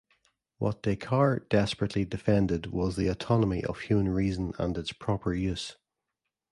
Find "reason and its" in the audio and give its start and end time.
4.09-4.91